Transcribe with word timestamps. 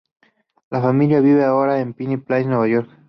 La 0.71 0.81
familia 0.81 1.19
vive 1.19 1.43
ahora 1.43 1.79
en 1.79 1.93
Pine 1.93 2.17
Plains, 2.17 2.47
Nueva 2.47 2.67
York. 2.67 2.89